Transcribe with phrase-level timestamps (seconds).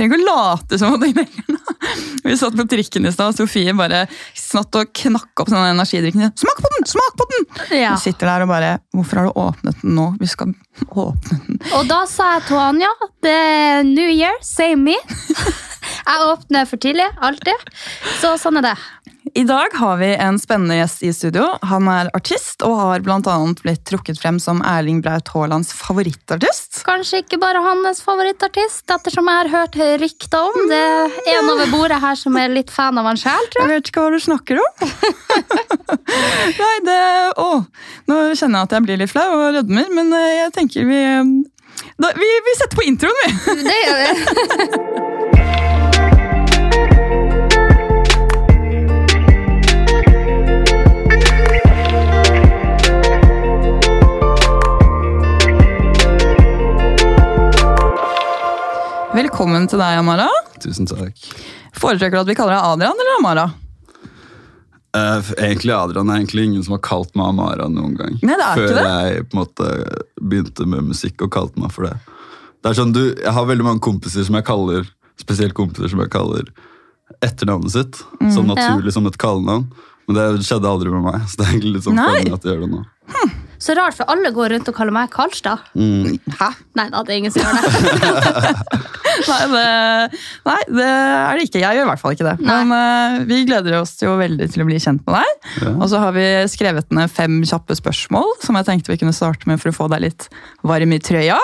[0.00, 1.58] Trenger ikke å late som at det lenger nå.
[2.24, 4.06] Vi satt på trikken i stad, og Sofie bare
[4.38, 6.32] snatt og knakk opp sånn energidrikken.
[6.40, 6.86] Smak på den!
[6.88, 7.48] Smak på den!
[7.82, 7.92] Ja.
[7.92, 10.06] Vi sitter der og bare Hvorfor har du åpnet den nå?
[10.20, 10.54] Vi skal
[10.88, 11.60] åpne den.
[11.76, 14.96] Og da sa jeg til det er New Year, same me.
[16.06, 17.68] Jeg åpner for tidlig, alltid.
[18.20, 18.76] Så sånn er det.
[19.36, 21.44] I dag har vi en spennende gjest i studio.
[21.68, 26.80] Han er artist og har annet blitt trukket frem som Erling Braut Haalands favorittartist.
[26.88, 30.66] Kanskje ikke bare hans favorittartist, ettersom jeg har hørt rykter om.
[30.72, 33.68] Det er en over bordet her som er litt fan av han sjæl, tror Jeg
[33.68, 33.76] jeg.
[33.76, 34.70] vet ikke hva du snakker om.
[36.64, 36.98] Nei, det
[37.44, 37.50] Å,
[38.10, 40.98] nå kjenner jeg at jeg blir litt flau og rødmer, men eh, jeg tenker vi
[41.04, 41.30] eh,
[42.00, 43.60] da, vi, vi setter på introen, vi!
[43.68, 45.06] Det gjør vi.
[59.20, 60.30] Velkommen til deg, Amara.
[60.62, 61.18] Tusen takk.
[61.76, 63.42] Foretrekker du at vi kaller deg Adrian eller Amara?
[64.96, 68.16] Uh, egentlig Adrian er egentlig ingen som har kalt meg Amara noen gang.
[68.24, 68.94] Nei, det er Før ikke det.
[68.94, 69.68] jeg på en måte
[70.22, 71.98] begynte med musikk og kalte meg for det.
[72.60, 74.88] Det er sånn, du, Jeg har veldig mange kompiser som jeg kaller
[75.20, 76.48] spesielt kompiser som jeg kaller
[77.20, 78.00] etternavnet sitt.
[78.22, 78.32] Mm.
[78.38, 79.68] Sånn naturlig som et kallenavn.
[80.08, 81.20] Men det skjedde aldri med meg.
[81.28, 82.08] så det er egentlig litt sånn Nei.
[82.16, 82.82] funny at jeg gjør det nå.
[83.60, 85.68] Så rart, for alle går rundt og kaller meg Karlstad.
[85.76, 86.46] Hæ?
[86.80, 88.80] Nei da, det er ingen som gjør det.
[89.28, 91.62] Nei det, nei, det er det ikke.
[91.62, 92.36] Jeg gjør i hvert fall ikke det.
[92.46, 95.50] Men uh, vi gleder oss jo veldig til å bli kjent med deg.
[95.64, 95.74] Ja.
[95.76, 99.50] Og så har vi skrevet ned fem kjappe spørsmål som jeg tenkte vi kunne starte
[99.50, 100.30] med for å få deg litt
[100.66, 101.38] varm i trøya.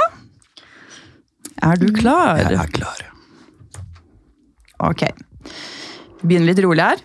[1.66, 2.42] Er du klar?
[2.42, 3.04] Jeg er klar.
[4.86, 5.06] Ok.
[6.20, 7.04] Vi begynner litt rolig her.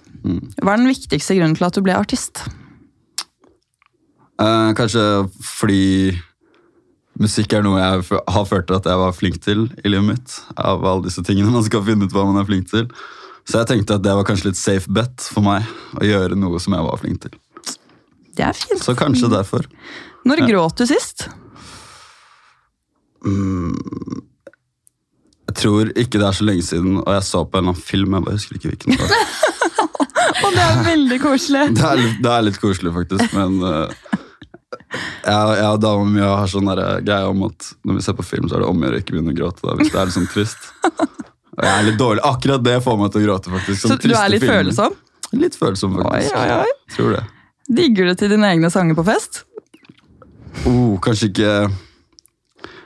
[0.61, 2.43] Hva er den viktigste grunnen til at du ble artist?
[4.41, 5.03] Eh, kanskje
[5.45, 6.17] fordi
[7.19, 10.37] musikk er noe jeg har følt at jeg var flink til i livet mitt.
[10.55, 12.87] Av alle disse tingene man skal finne ut hva man er flink til.
[13.49, 15.65] Så jeg tenkte at det var kanskje litt safe bet for meg
[15.97, 17.33] å gjøre noe som jeg var flink til.
[18.37, 18.81] Det er fint.
[18.83, 19.65] Så kanskje derfor.
[20.27, 21.27] Når gråt du sist?
[25.51, 27.85] Jeg tror ikke det er så lenge siden, og jeg så på en eller annen
[27.89, 28.13] film.
[28.15, 29.09] jeg bare husker ikke hvilken det var.
[30.41, 31.63] Og det er veldig koselig.
[31.77, 34.10] Det er det er litt koselig, faktisk, men eh,
[34.71, 38.25] jeg, jeg og dama mi har sånn eh, greie om at når vi ser på
[38.27, 39.65] film, så er det om å gjøre ikke begynne å gråte.
[39.67, 40.69] Da, hvis det er sånn trist.
[41.51, 42.23] Og jeg er litt dårlig.
[42.25, 43.81] Akkurat det får meg til å gråte, faktisk.
[43.83, 44.63] Så Sånn du er litt filmer.
[44.63, 44.95] følsom?
[45.41, 46.35] Litt følsom, faktisk.
[46.35, 46.95] Oi, oi, oi.
[46.95, 47.23] Tror det.
[47.81, 49.43] Digger du til dine egne sanger på fest?
[50.67, 51.51] Oh, kanskje ikke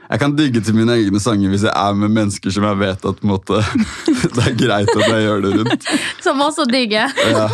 [0.06, 3.06] Jeg kan digge til mine egne sanger hvis jeg er med mennesker som jeg vet
[3.10, 3.62] at på en måte,
[4.38, 5.88] det er greit at jeg gjør det rundt.
[6.24, 7.14] Som også digger.
[7.32, 7.48] Ja.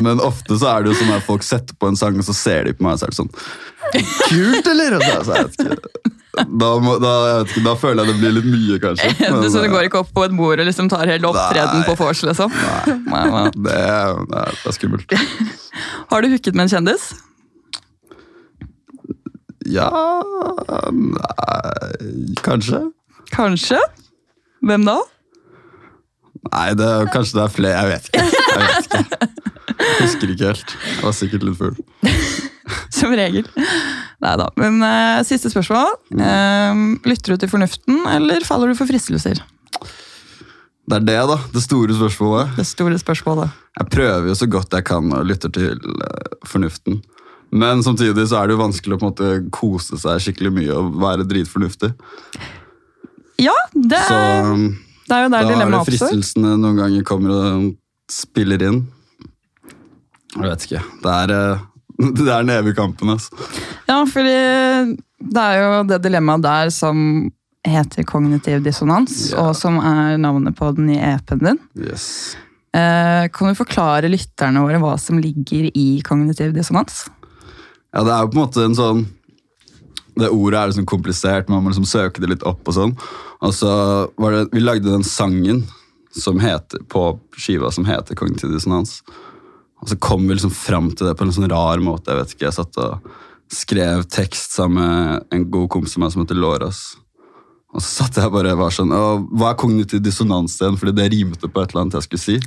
[0.00, 2.36] Men ofte så er det jo sånn at folk setter på en sang, og så
[2.36, 3.34] ser de på meg, og så er det sånn
[4.28, 4.98] Kult, eller?
[4.98, 6.14] Og så, jeg vet ikke.
[6.38, 9.12] Da, må, da, jeg vet ikke, da føler jeg det blir litt mye, kanskje.
[9.34, 11.86] Men, så du eh, går ikke opp på et bord og liksom tar hele opptreden
[11.88, 12.52] på vors, liksom?
[13.08, 13.46] Nei, nei.
[13.56, 15.16] det, er, det er- det er skummelt.
[16.12, 17.08] Har du hooket med en kjendis?
[19.68, 19.88] Ja
[20.88, 22.80] Nei, kanskje.
[23.34, 23.78] Kanskje?
[24.64, 24.96] Hvem da?
[26.48, 27.74] Nei, det, kanskje det er flere.
[27.78, 28.24] Jeg vet ikke.
[28.48, 29.28] Jeg vet ikke.
[29.98, 30.74] Husker ikke helt.
[30.86, 31.76] Jeg var sikkert litt full.
[32.98, 33.46] Som regel.
[34.24, 34.48] Nei da.
[34.58, 35.94] Men uh, siste spørsmål.
[36.14, 39.42] Uh, lytter du til fornuften, eller faller du for fristelser?
[40.88, 41.36] Det er det, da.
[41.52, 42.56] Det store spørsmålet.
[42.56, 43.52] Det store spørsmålet.
[43.78, 47.02] Jeg prøver jo så godt jeg kan og lytter til uh, fornuften.
[47.50, 50.76] Men samtidig så er det jo vanskelig å på en måte kose seg skikkelig mye
[50.76, 51.92] og være dritfornuftig.
[53.40, 54.18] Ja, det er, så,
[55.08, 57.68] det er jo da er det fristelsene noen ganger kommer og
[58.12, 58.82] spiller inn.
[60.34, 60.82] Jeg vet ikke.
[61.04, 61.66] Det er, eh,
[62.20, 63.48] det er en evig kampen, altså.
[63.88, 64.36] Ja, fordi
[65.18, 66.98] det er jo det dilemmaet der som
[67.68, 69.40] heter kognitiv dissonans, yeah.
[69.42, 71.58] og som er navnet på den nye EP-en din.
[71.80, 72.36] Yes.
[72.76, 77.06] Eh, kan du forklare lytterne våre hva som ligger i kognitiv dissonans?
[77.94, 79.06] Ja, det er jo på en måte en sånn
[80.18, 82.94] det ordet er liksom komplisert, man må liksom søke det litt opp og sånn.
[83.44, 83.70] Og så
[84.18, 85.62] var det, Vi lagde den sangen
[86.10, 89.02] som heter, på skiva som heter Kognitiv dissonans.
[89.78, 92.10] Og så kom vi liksom fram til det på en sånn rar måte.
[92.10, 93.12] Jeg vet ikke, jeg satt og
[93.54, 96.82] skrev tekst sammen med en god kompis av meg som heter Låras.
[97.76, 99.04] Og så satt jeg bare og var sånn «Å,
[99.38, 100.78] Hva er kognitiv dissonans igjen?
[100.80, 102.38] Fordi det rimte på et eller annet jeg skulle si.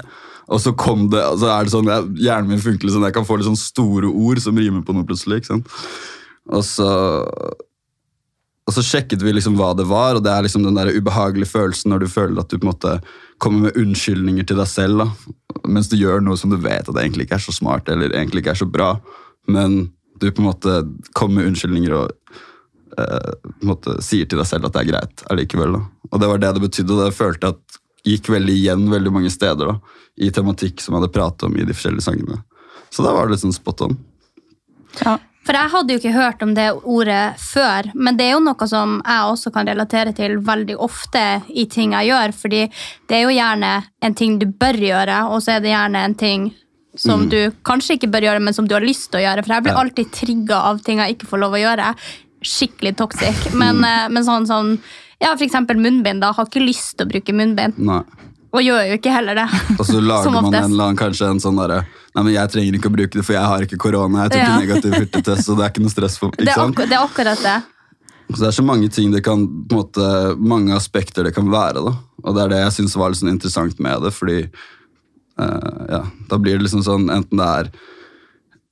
[0.52, 3.16] Og så kom det, altså er det sånn, jeg, Hjernen min funker litt sånn, jeg
[3.16, 5.42] kan få litt sånn store ord som rimer på noe plutselig.
[5.42, 5.76] ikke sant?
[6.52, 6.90] Og så,
[8.68, 11.54] og så sjekket vi liksom hva det var, og det er liksom den der ubehagelige
[11.54, 12.98] følelsen når du føler at du på en måte
[13.42, 16.94] kommer med unnskyldninger til deg selv, da, mens du gjør noe som du vet at
[16.94, 18.94] det egentlig ikke er så smart eller egentlig ikke er så bra,
[19.50, 19.84] men
[20.22, 20.82] du på en måte
[21.18, 22.12] kommer med unnskyldninger og
[23.00, 25.80] eh, på en måte sier til deg selv at det er greit allikevel.
[25.80, 25.86] da.
[26.12, 29.12] Og det var det det betydde, og det følte jeg at gikk veldig igjen veldig
[29.14, 29.76] mange steder da,
[30.18, 32.42] i tematikk som jeg hadde pratet om i de forskjellige sangene.
[32.90, 34.00] Så da var det litt sånn spot on.
[35.04, 35.18] Ja.
[35.42, 38.68] For jeg hadde jo ikke hørt om det ordet før, men det er jo noe
[38.70, 42.60] som jeg også kan relatere til veldig ofte i ting jeg gjør, fordi
[43.10, 43.72] det er jo gjerne
[44.06, 46.52] en ting du bør gjøre, og så er det gjerne en ting
[46.96, 47.30] som Mm.
[47.30, 49.46] du kanskje ikke bør gjøre, men som du har lyst til å gjøre.
[49.46, 49.80] For jeg blir Ja.
[49.80, 51.96] alltid trigga av ting jeg ikke får lov å gjøre.
[52.44, 53.54] Skikkelig toxic.
[53.54, 54.12] Men, mm.
[54.12, 54.80] men sånn, sånn
[55.22, 56.22] ja, eksempel munnbind.
[56.24, 58.02] da, Har ikke lyst til å bruke munnbind, Nei.
[58.52, 59.48] og gjør jo ikke heller det.
[59.78, 62.76] Og så lager man en eller annen, kanskje en sånn derre Nei, men jeg trenger
[62.76, 64.26] ikke å bruke det, for jeg har ikke korona.
[64.26, 64.48] Jeg tok Ja.
[64.52, 66.82] en negativ hurtigtest, så det er ikke noe stress for Det ikke er, sant?
[66.82, 67.54] det er akkurat det.
[68.34, 70.10] Så det er så mange ting det kan, på en måte,
[70.40, 71.80] mange aspekter det kan være.
[71.86, 71.94] Da.
[72.24, 74.38] Og det er det jeg syns var litt sånn interessant med det, fordi
[75.40, 76.02] uh, ja,
[76.32, 77.72] da blir det liksom sånn enten det er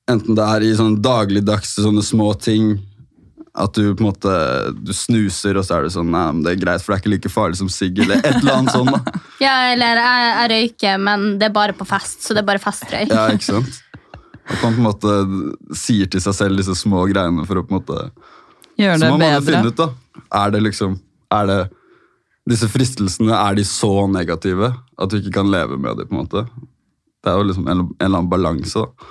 [0.09, 2.71] Enten det er i sånn dagligdagse sånne små ting
[3.57, 4.31] at du på en måte
[4.77, 7.03] du snuser, og så er du sånn Nei, men det er greit, for det er
[7.03, 8.93] ikke like farlig som sigg, eller et eller annet sånt.
[8.93, 9.21] da.
[9.43, 12.61] Ja, eller jeg, jeg røyker, men det er bare på fest, så det er bare
[12.61, 13.09] festrøyk.
[13.13, 13.79] Ja, ikke sant?
[14.49, 15.15] At man på en måte
[15.77, 17.99] sier til seg selv disse små greiene for å på en måte
[18.79, 19.59] Gjør Så det må man jo bedre.
[19.59, 20.23] finne ut, da.
[20.39, 20.93] Er det liksom
[21.35, 21.57] Er det
[22.49, 26.21] Disse fristelsene, er de så negative at du ikke kan leve med dem, på en
[26.23, 26.45] måte?
[27.21, 29.09] Det er jo liksom en, en eller annen balanse, da.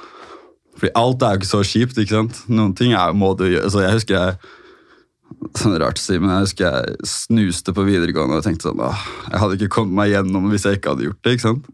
[0.78, 2.40] Fordi alt er jo ikke så kjipt, ikke sant?
[2.50, 3.70] Noen ting er, må du gjøre.
[3.72, 4.54] Så jeg husker jeg
[5.58, 9.02] Sånn rart å si, men jeg husker jeg snuste på videregående og tenkte sånn Åh,
[9.28, 11.34] Jeg hadde ikke kommet meg gjennom hvis jeg ikke hadde gjort det.
[11.36, 11.66] ikke sant?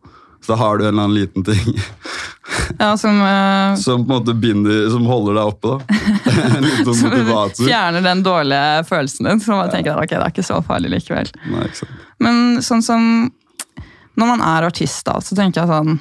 [0.43, 1.79] Så da har du en eller annen liten ting
[2.83, 5.71] Ja, som uh, som på en måte binder, som holder deg oppe.
[5.71, 5.79] da.
[6.85, 7.15] Som
[7.63, 9.41] fjerner den dårlige følelsen din.
[9.41, 11.31] Så man tenker at ok, det er ikke så farlig likevel.
[11.49, 12.03] Nei, ikke sant.
[12.23, 13.07] Men sånn som
[14.19, 15.97] når man er artist, da, så tenker jeg sånn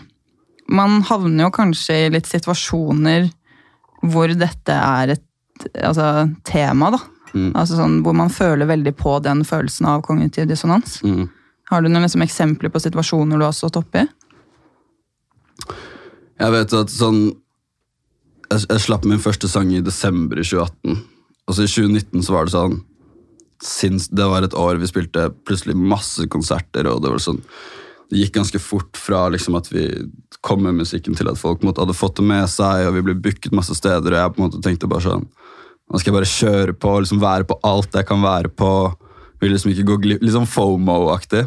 [0.72, 3.30] Man havner jo kanskje i litt situasjoner
[4.04, 7.00] hvor dette er et altså, tema, da.
[7.34, 7.52] Mm.
[7.58, 11.00] Altså sånn, Hvor man føler veldig på den følelsen av kognitiv dissonans.
[11.04, 11.30] Mm.
[11.72, 14.04] Har du noen liksom, eksempler på situasjoner du har stått oppi?
[16.42, 17.24] Jeg vet at sånn
[18.52, 21.00] jeg, jeg slapp min første sang i desember i 2018.
[21.48, 22.82] Og så i 2019 så var det sånn
[23.64, 27.40] sinns, Det var et år vi spilte plutselig masse konserter, og det var sånn
[28.14, 29.88] det gikk ganske fort fra liksom at vi
[30.46, 33.16] kom med musikken til at folk måtte, hadde fått det med seg, og vi ble
[33.18, 34.14] booket masse steder.
[34.14, 35.26] og jeg på en måte tenkte bare sånn
[35.92, 38.70] Nå skal jeg bare kjøre på, liksom være på alt jeg kan være på.
[39.44, 41.44] Vil liksom ikke gå glipp Litt sånn FOMO-aktig.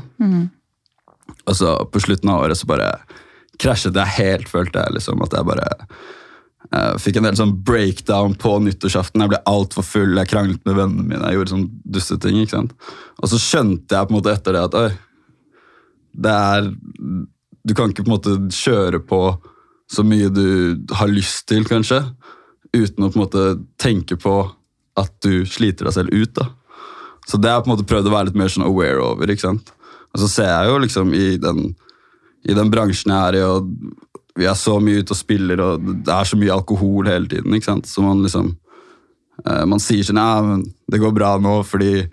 [1.49, 2.91] Og så på slutten av året så bare
[3.59, 8.37] krasjet jeg helt, følte jeg liksom at jeg bare eh, fikk en del sånn breakdown
[8.37, 9.25] på nyttårsaften.
[9.25, 12.43] Jeg ble altfor full, jeg kranglet med vennene mine, jeg gjorde sånn dusseting.
[12.43, 12.77] ikke sant?
[13.23, 14.91] Og så skjønte jeg på en måte etter det at oi,
[16.17, 16.71] det er
[17.67, 19.21] Du kan ikke på en måte kjøre på
[19.91, 22.01] så mye du har lyst til, kanskje,
[22.75, 23.43] uten å på en måte
[23.79, 24.37] tenke på
[24.99, 26.33] at du sliter deg selv ut.
[26.35, 26.47] da.
[27.27, 29.31] Så det har jeg på en måte prøvd å være litt mer sånn aware over.
[29.31, 29.73] ikke sant?
[30.15, 31.75] Og så ser jeg jo liksom i den,
[32.47, 33.71] i den bransjen jeg er i, og
[34.37, 37.55] vi er så mye ute og spiller, og det er så mye alkohol hele tiden.
[37.57, 37.91] ikke sant?
[37.91, 38.53] Så man liksom
[39.45, 42.07] eh, Man sier sånn ja, men det går bra nå fordi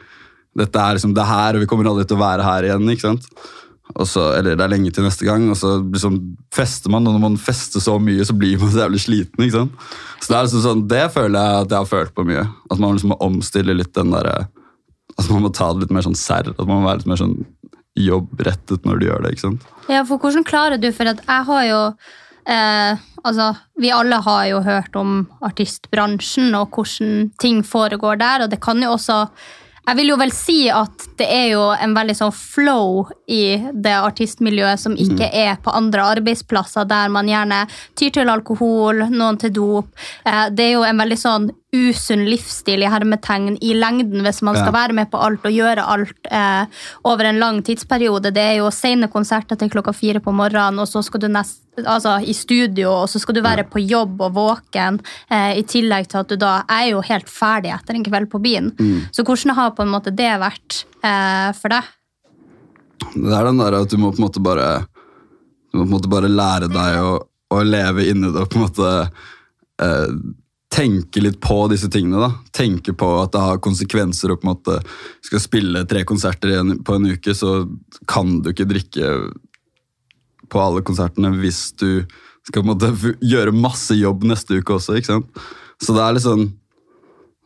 [0.53, 2.89] dette er liksom det her, og vi kommer aldri til å være her igjen.
[2.93, 3.29] ikke sant?
[4.09, 6.17] Så, eller det er lenge til neste gang, og så liksom
[6.53, 9.45] fester man, og når man fester så mye, så blir man så jævlig sliten.
[9.45, 9.87] ikke sant?
[10.19, 12.47] Så Det er liksom sånn, det føler jeg at jeg har følt på mye.
[12.71, 14.47] At man liksom må omstille litt den derre
[15.13, 16.49] At man må ta det litt mer sånn serr.
[16.49, 17.37] At man må være litt mer sånn
[17.99, 19.33] jobbrettet når du gjør det.
[19.35, 19.65] ikke sant?
[19.91, 21.81] Ja, for hvordan klarer du, for at jeg har jo
[22.49, 28.49] eh, Altså, vi alle har jo hørt om artistbransjen og hvordan ting foregår der, og
[28.51, 29.21] det kan jo også
[29.87, 33.95] jeg vil jo vel si at det er jo en veldig sånn flow i det
[33.99, 37.65] artistmiljøet som ikke er på andre arbeidsplasser, der man gjerne
[37.99, 39.91] tyr til alkohol, noen til dop.
[40.25, 44.55] Eh, Det er jo en veldig sånn usunn livsstil i hermetegn i lengden hvis man
[44.55, 44.75] skal Ja.
[44.75, 46.65] være med på alt og gjøre alt eh,
[47.09, 48.31] over en lang tidsperiode.
[48.33, 51.61] Det er jo sene konserter til klokka fire på morgenen, og så skal du nest,
[51.81, 54.99] altså, i studio, og så skal du være på jobb og våken,
[55.29, 58.41] eh, i tillegg til at du da er jo helt ferdig etter en kveld på
[58.43, 58.69] byen.
[59.11, 61.83] Så hvordan har på en måte det vært eh, for deg?
[63.17, 64.85] Det er den der at du må på en måte bare
[65.73, 67.17] Du må på en måte bare lære deg å,
[67.51, 69.09] å leve inni det og på en måte
[69.81, 70.07] eh,
[70.73, 72.19] tenke litt på disse tingene.
[72.19, 72.31] da.
[72.55, 74.79] Tenke på at det har konsekvenser å på en
[75.21, 77.63] skal spille tre konserter på en uke, så
[78.09, 79.13] kan du ikke drikke
[80.49, 82.05] på alle konsertene hvis du
[82.43, 84.97] skal på en måte gjøre masse jobb neste uke også.
[84.97, 85.43] ikke sant?
[85.81, 86.49] Så det er litt sånn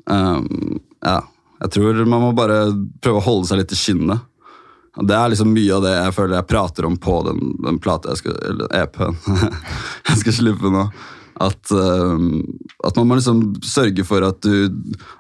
[0.10, 1.22] um, Ja,
[1.62, 2.68] jeg tror man må bare
[3.04, 4.26] prøve å holde seg litt i skinnet.
[4.98, 8.14] Det er liksom mye av det jeg føler jeg prater om på den, den plata
[8.14, 9.20] jeg skal, eller EP-en
[10.10, 10.88] jeg skal slippe nå.
[11.44, 12.42] At, ehm,
[12.86, 14.72] at man må liksom sørge for at du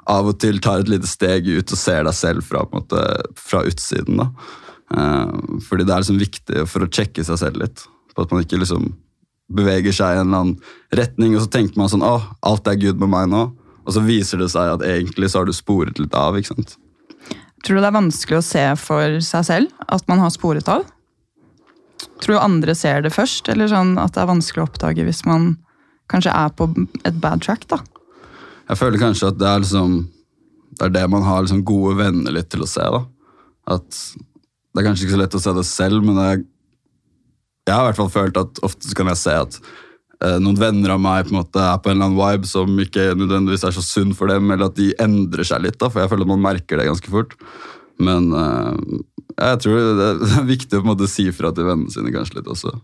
[0.10, 3.04] av og til tar et lite steg ut og ser deg selv fra, måte,
[3.38, 4.24] fra utsiden.
[4.24, 4.32] da.
[4.98, 7.86] Ehm, fordi det er liksom viktig for å sjekke seg selv litt.
[8.16, 8.90] På at man ikke liksom
[9.54, 10.58] beveger seg i en eller annen
[10.98, 13.46] retning, og så tenker man sånn Å, alt er good med meg nå.
[13.88, 16.36] Og så viser det seg at egentlig så har du sporet litt av.
[16.36, 16.76] ikke sant?
[17.64, 20.84] Tror du det er vanskelig å se for seg selv at man har sporet av?
[22.22, 25.24] Tror du andre ser det først, eller sånn at det er vanskelig å oppdage hvis
[25.30, 25.56] man
[26.12, 26.70] kanskje er på
[27.06, 27.68] et bad track?
[27.72, 27.80] da?
[28.68, 29.98] Jeg føler kanskje at det er liksom
[30.78, 32.84] Det er det man har liksom gode venner litt til å se.
[32.84, 33.02] da.
[33.74, 36.44] At Det er kanskje ikke så lett å se det selv, men jeg,
[37.66, 39.58] jeg har i hvert fall følt at ofte kan jeg se at
[40.22, 42.78] eh, noen venner av meg på en måte er på en eller annen vibe som
[42.84, 45.80] ikke nødvendigvis er så sunn for dem, eller at de endrer seg litt.
[45.82, 47.34] da, For jeg føler at man merker det ganske fort.
[47.98, 49.02] Men eh,
[49.34, 52.14] jeg tror det det er viktig å på en måte si fra til vennene sine
[52.14, 52.76] kanskje litt også.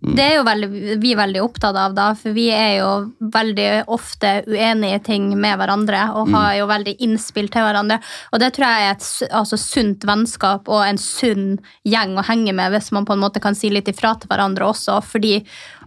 [0.00, 0.68] Det er jo veldig,
[1.02, 2.90] vi veldig opptatt av, da, for vi er jo
[3.34, 7.98] veldig ofte uenige i ting med hverandre og har jo veldig innspill til hverandre.
[8.32, 12.56] Og det tror jeg er et altså, sunt vennskap og en sunn gjeng å henge
[12.56, 15.02] med, hvis man på en måte kan si litt ifra til hverandre også.
[15.04, 15.42] fordi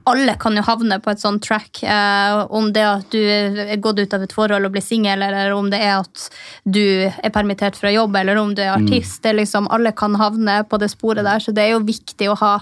[0.10, 1.84] alle kan jo havne på et sånt track.
[1.84, 5.54] Eh, om det at du er gått ut av et forhold og blir singel, eller
[5.56, 6.28] om det er at
[6.64, 9.22] du er permittert fra jobb, eller om du er artist.
[9.24, 12.32] Det er liksom, alle kan havne på det sporet der, så det er jo viktig
[12.32, 12.54] å ha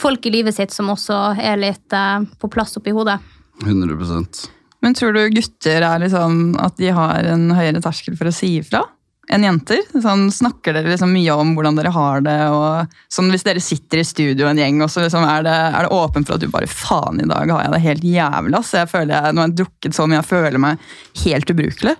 [0.00, 3.20] folk i livet sitt som også er litt eh, på plass oppi hodet.
[3.60, 4.46] 100%
[4.80, 8.54] Men tror du gutter er liksom at de har en høyere terskel for å si
[8.62, 8.86] ifra
[9.30, 9.80] enn jenter?
[9.94, 12.38] Sånn, snakker dere liksom mye om hvordan dere har det?
[12.50, 16.26] og sånn Hvis dere sitter i studio en gjeng, også, liksom er, det, det åpen
[16.26, 18.58] for at du bare faen, i dag har jeg det helt jævlig.
[18.58, 18.74] ass.
[18.76, 20.90] Jeg føler jeg, Nå har jeg drukket så mye, jeg føler meg
[21.24, 21.96] helt ubrukelig.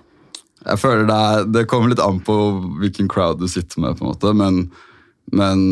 [0.61, 1.23] Jeg føler det,
[1.55, 2.37] det kommer litt an på
[2.81, 4.59] hvilken crowd du sitter med, på en måte, men,
[5.33, 5.63] men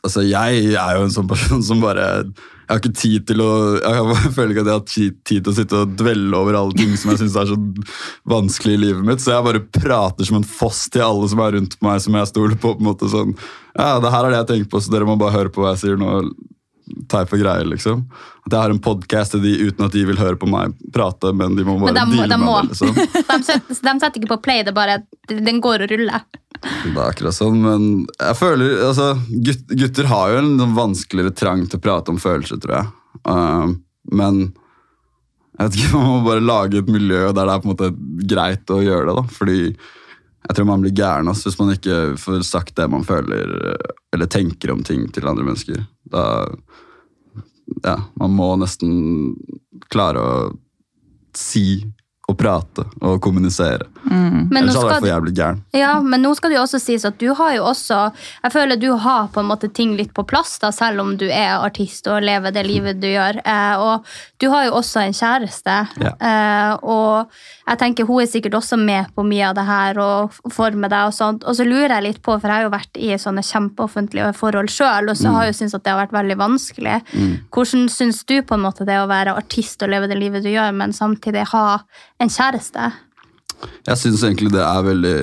[0.00, 2.06] altså, jeg er jo en sånn person som bare
[2.70, 5.54] Jeg har ikke tid til å Jeg føler ikke at jeg har tid til å
[5.56, 7.58] sitte og dvelle over alle ting som jeg syns er så
[8.30, 11.56] vanskelig i livet mitt, så jeg bare prater som en foss til alle som er
[11.58, 12.76] rundt meg, som jeg stoler på.
[12.76, 13.34] på en måte sånn,
[13.74, 15.74] ja, det her er det jeg tenker på, så dere må bare høre på hva
[15.74, 16.20] jeg sier nå.
[17.10, 18.04] Teip og greier, liksom.
[18.46, 21.32] At jeg har en podkast til de uten at de vil høre på meg prate,
[21.36, 22.60] men de må bare de deale de med må.
[22.60, 22.74] det.
[22.74, 22.94] liksom.
[23.30, 26.24] De setter, de setter ikke på play, det er bare den går og ruller.
[26.60, 27.84] Det er akkurat sånn, men
[28.18, 29.12] jeg føler, altså,
[29.46, 32.90] gut, Gutter har jo en sånn vanskeligere trang til å prate om følelser, tror jeg.
[33.24, 33.78] Uh,
[34.16, 34.42] men
[35.60, 37.90] jeg vet ikke, man må bare lage et miljø der det er på en måte
[38.34, 39.16] greit å gjøre det.
[39.20, 39.58] da, fordi
[40.40, 43.50] jeg tror man blir gæren hvis man ikke får sagt det man føler
[44.10, 45.82] eller tenker om ting til andre mennesker.
[46.10, 46.22] Da,
[47.84, 49.36] ja, Man må nesten
[49.90, 50.34] klare å
[51.36, 51.84] si
[52.30, 53.86] og prate og kommunisere.
[54.04, 54.48] Mm.
[54.56, 55.58] Ellers hadde jeg for jævlig gæren.
[55.76, 58.78] Ja, men nå skal det jo også sies at du har jo også Jeg føler
[58.80, 62.08] du har på en måte ting litt på plass, da, selv om du er artist
[62.10, 63.40] og lever det livet du gjør.
[63.44, 64.06] Eh, og
[64.40, 65.76] du har jo også en kjæreste.
[66.00, 66.12] Ja.
[66.16, 67.30] Eh, og
[67.66, 71.10] jeg tenker hun er sikkert også med på mye av det her og former deg
[71.10, 71.44] og sånt.
[71.44, 74.72] Og så lurer jeg litt på, for jeg har jo vært i sånne kjempeoffentlige forhold
[74.72, 76.96] sjøl, og så har jeg jo syntes at det har vært veldig vanskelig.
[77.52, 80.50] Hvordan syns du på en måte det å være artist og leve det livet du
[80.52, 81.66] gjør, men samtidig ha
[82.20, 82.90] en kjæreste?
[83.86, 85.18] Jeg syns egentlig det er veldig,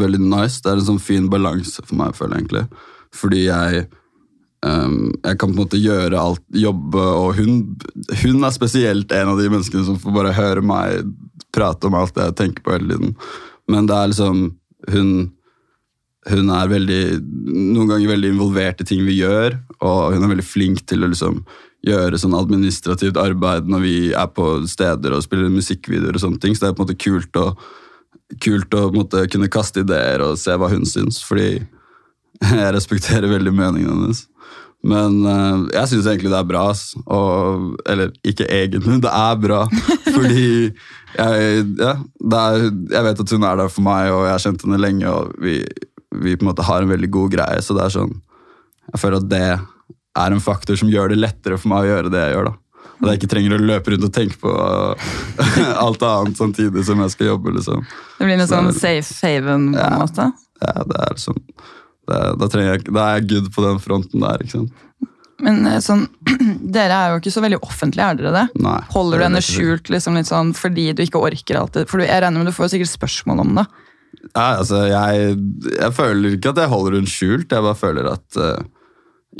[0.00, 0.62] veldig nice.
[0.62, 2.64] Det er en sånn fin balanse for meg, føler jeg egentlig.
[3.14, 3.84] Fordi jeg
[4.66, 7.62] um, jeg kan på en måte gjøre alt, jobbe, og hun,
[8.24, 11.14] hun er spesielt en av de menneskene som får bare høre meg
[11.54, 13.16] prate om alt det jeg tenker på hele tiden.
[13.70, 14.44] Men det er liksom
[14.84, 15.30] Hun,
[16.28, 17.04] hun er veldig,
[17.72, 21.08] noen ganger veldig involvert i ting vi gjør, og hun er veldig flink til å
[21.08, 21.38] liksom
[21.84, 26.56] gjøre sånn administrativt arbeid når vi er på steder og spiller musikkvideoer og sånne ting.
[26.56, 27.46] Så det er på en måte kult å,
[28.44, 31.50] kult å måte, kunne kaste ideer og se hva hun syns, fordi
[32.60, 34.24] jeg respekterer veldig meningen hennes.
[34.84, 36.64] Men uh, jeg syns egentlig det er bra.
[37.16, 39.62] Og, eller ikke egentlig, det er bra.
[40.14, 44.34] Fordi jeg, ja, det er, jeg vet at hun er der for meg, og jeg
[44.34, 45.56] har kjent henne lenge, og vi,
[46.20, 47.62] vi på en måte har en veldig god greie.
[47.64, 48.12] Så det er sånn
[48.92, 49.46] Jeg føler at det
[50.16, 52.50] er en faktor som gjør det lettere for meg å gjøre det jeg gjør.
[52.50, 52.54] da.
[52.94, 54.52] At jeg ikke trenger å løpe rundt og tenke på
[55.84, 57.54] alt annet samtidig som jeg skal jobbe.
[57.56, 57.84] liksom.
[58.18, 60.28] Det blir en Så- sånn safe haven på en måte.
[60.62, 61.40] Ja, det er liksom,
[62.08, 64.38] det, da, jeg, da er jeg good på den fronten der.
[64.44, 64.72] ikke sant?
[65.42, 66.06] Men eh, sånn,
[66.76, 68.44] dere er jo ikke så veldig offentlige, er dere det?
[68.62, 68.78] Nei.
[68.94, 71.88] Holder du henne skjult liksom litt sånn fordi du ikke orker alt det?
[71.90, 73.66] For du- jeg regner med du får sikkert spørsmål om det.
[74.30, 75.34] Ja, altså, jeg,
[75.74, 78.62] jeg føler ikke at jeg holder henne skjult, jeg bare føler at eh,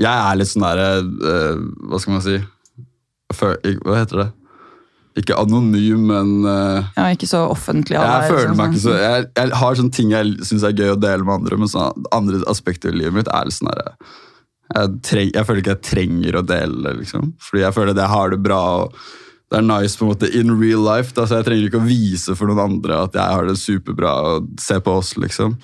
[0.00, 1.60] jeg er litt sånn derre uh,
[1.90, 2.38] Hva skal man si?
[3.34, 4.26] Før, hva heter det?
[5.22, 7.94] Ikke anonym, men uh, Ja, ikke så offentlig.
[7.94, 8.74] Jeg, jeg føler meg sånn.
[8.74, 9.02] ikke så sånn.
[9.04, 12.08] Jeg, jeg har sånne ting jeg syns er gøy å dele med andre, men sånne
[12.14, 13.94] andre aspekter i livet mitt er litt sånn derre
[14.74, 17.34] jeg, treng, jeg føler ikke jeg trenger å dele det, liksom.
[17.42, 18.60] Fordi jeg føler at jeg har det bra.
[18.84, 18.96] og
[19.52, 21.14] det er nice på en måte in real life.
[21.14, 24.14] Da, så Jeg trenger ikke å vise for noen andre at jeg har det superbra.
[24.30, 25.58] og Se på oss, liksom.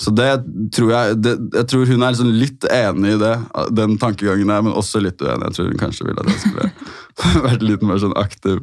[0.00, 0.28] Så det
[0.74, 3.34] tror jeg det, Jeg tror hun er liksom litt enig i det,
[3.78, 5.50] den tankegangen der, men også litt uenig.
[5.50, 8.58] Jeg tror hun kanskje ville at jeg skulle vært litt mer sånn aktiv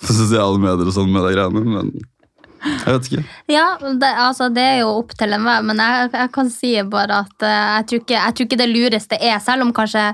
[0.00, 1.64] på sosiale medier og sånn med de greiene.
[1.76, 1.92] Men
[2.64, 3.22] jeg vet ikke.
[3.52, 7.22] Ja, det, altså, det er jo opp til enhver, men jeg, jeg kan si bare
[7.24, 10.04] at eh, jeg, tror ikke, jeg tror ikke det lureste er, selv om kanskje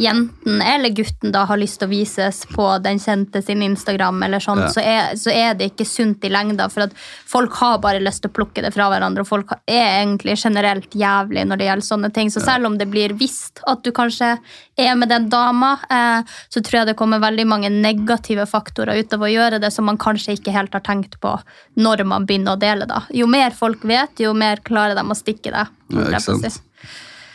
[0.00, 4.42] jenten eller gutten da har lyst til å vises på den kjente sin Instagram, eller
[4.42, 4.70] sånn, Ja.
[4.72, 4.84] så,
[5.20, 6.94] så er det ikke sunt i lengda, for at
[7.28, 10.94] folk har bare lyst til å plukke det fra hverandre, og folk er egentlig generelt
[10.96, 12.30] jævlig når det gjelder sånne ting.
[12.32, 14.36] Så selv om det blir visst at du kanskje
[14.76, 16.22] er med den dama, eh,
[16.52, 19.86] så tror jeg det kommer veldig mange negative faktorer ut av å gjøre det som
[19.88, 21.32] man kanskje ikke helt har tenkt på
[21.80, 22.86] når man begynner å dele.
[22.86, 23.02] da.
[23.14, 25.74] Jo mer folk vet, jo mer klarer de å stikke deg.
[25.94, 26.62] Ja, ikke sant?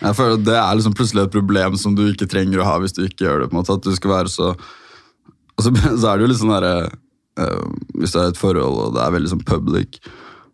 [0.01, 2.79] Jeg føler at Det er liksom plutselig et problem som du ikke trenger å ha
[2.81, 3.51] hvis du ikke gjør det.
[3.51, 4.55] på en måte, at du skal være så...
[5.57, 5.69] Og så,
[6.09, 9.15] er det jo litt sånn derre uh, Hvis det er et forhold og det er
[9.17, 9.99] veldig sånn public,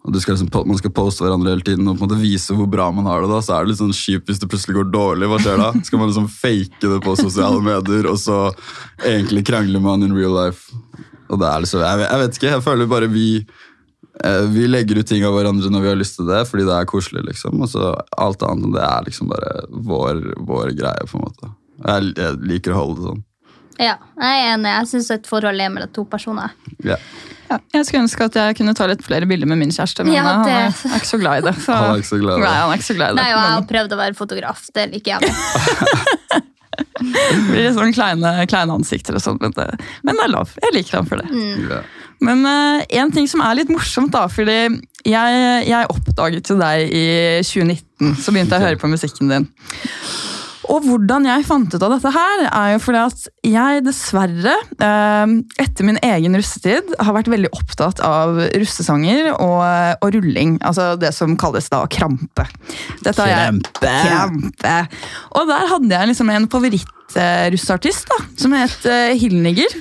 [0.08, 2.56] og du skal liksom, man skal poste hverandre hele tiden og på en måte vise
[2.56, 4.78] hvor bra man har det, da, så er det litt sånn kjipt hvis det plutselig
[4.78, 5.28] går dårlig.
[5.28, 5.72] Hva skjer da?
[5.88, 8.38] Skal man liksom fake det på sosiale medier, og så
[9.04, 10.72] egentlig krangler man in real life?
[11.28, 13.67] Og det er liksom, jeg, jeg vet ikke, jeg føler bare vi eh,
[14.50, 16.86] vi legger ut ting av hverandre når vi har lyst til det, fordi det er
[16.90, 17.22] koselig.
[17.28, 17.62] liksom.
[17.62, 21.06] Og så alt annet det er liksom bare vår, vår greie.
[21.12, 21.52] på en måte.
[21.86, 23.24] Jeg, jeg liker å holde det sånn.
[23.78, 24.72] Ja, jeg er enig.
[24.74, 26.50] Jeg syns et forhold er mellom to personer.
[26.82, 26.98] Ja.
[27.48, 30.18] Ja, jeg skulle ønske at jeg kunne ta litt flere bilder med min kjæreste, men
[30.18, 31.54] Ja, han det- er, er ikke så glad i det.
[31.64, 31.72] Så.
[31.78, 32.48] Han er ikke så glad i det.
[32.50, 33.22] Nei, han er ikke så glad i det.
[33.22, 34.66] Nei, og jeg har prøvd å være fotograf.
[34.76, 36.42] Det liker jeg.
[36.78, 39.54] Det blir litt sånn kleine, kleine ansikter og sånn, men,
[40.06, 40.52] men det er lov.
[40.62, 41.30] Jeg liker ham for det.
[41.70, 41.80] Ja.
[42.24, 44.60] Men eh, en ting som er litt morsomt, da, fordi
[45.08, 47.06] jeg, jeg oppdaget jo deg i
[47.46, 48.16] 2019.
[48.22, 49.48] Så begynte jeg å høre på musikken din.
[50.68, 55.36] Og hvordan jeg fant ut av dette her, er jo fordi at jeg dessverre, eh,
[55.64, 59.62] etter min egen russetid, har vært veldig opptatt av russesanger og,
[60.04, 60.58] og rulling.
[60.68, 62.48] Altså det som kalles da krampe.
[63.06, 63.94] Dette Krampe.
[64.10, 64.78] Krampe.
[65.40, 69.72] Og der hadde jeg liksom en favorittrusseartist da, som het uh, Hillnigger.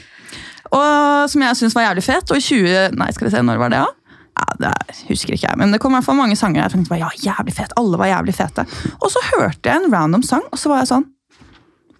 [0.76, 2.30] Og som jeg syns var jævlig fet.
[2.34, 2.96] Og i 20...
[3.00, 3.80] Nei, skal vi se, når var det?
[3.84, 3.88] Ja?
[4.36, 6.74] Ja, det er- husker ikke jeg, men det kom i hvert fall mange sanger jeg
[6.74, 8.66] tenkte bare, ja, jævlig fet, alle var jævlig fete.
[9.00, 11.06] Og så hørte jeg en random sang, og så var jeg sånn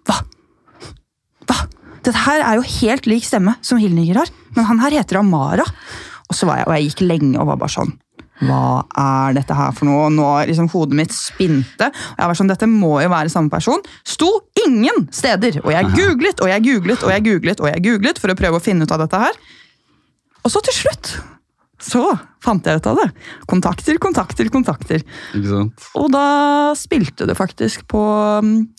[0.05, 0.19] Hva?
[1.49, 1.57] Hva?
[2.05, 5.65] Dette her er jo helt lik stemme som Hilniger har, men han her heter Amara.
[6.29, 7.95] Og så var jeg, og jeg gikk lenge og var bare sånn
[8.43, 10.09] Hva er dette her for noe?
[10.13, 11.89] Nå liksom hodet mitt spinte.
[11.89, 13.81] Og jeg var sånn, dette må jo være samme person.
[14.07, 14.29] Sto
[14.65, 15.61] ingen steder!
[15.63, 18.61] Og jeg googlet og jeg googlet og jeg googlet og jeg googlet for å prøve
[18.61, 19.41] å finne ut av dette her.
[20.45, 21.17] Og så til slutt
[21.83, 22.01] så
[22.41, 23.05] fant jeg ut av det.
[23.49, 25.03] Kontakter, kontakter, kontakter.
[25.35, 25.87] Ikke sant?
[25.99, 26.23] Og da
[26.79, 28.01] spilte det faktisk på,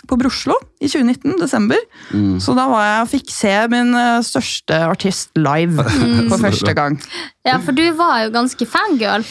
[0.09, 1.79] på Broslo i 2019, desember.
[2.11, 2.39] Mm.
[2.43, 6.29] Så da var jeg fikk se min eh, største artist live Mm.
[6.33, 6.99] for første gang.
[7.47, 9.25] Ja, for du var jo ganske fangirl.